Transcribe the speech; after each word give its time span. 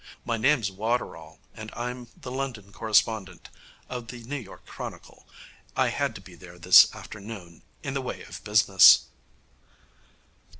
My 0.25 0.35
name's 0.35 0.71
Waterall, 0.71 1.39
and 1.53 1.69
I'm 1.75 2.07
the 2.19 2.31
London 2.31 2.71
correspondent 2.73 3.51
of 3.87 4.07
the 4.07 4.23
New 4.23 4.35
York 4.39 4.65
Chronicle. 4.65 5.27
I 5.75 5.89
had 5.89 6.15
to 6.15 6.21
be 6.21 6.33
there 6.33 6.57
this 6.57 6.91
afternoon 6.95 7.61
in 7.83 7.93
the 7.93 8.01
way 8.01 8.23
of 8.23 8.43
business.' 8.43 9.05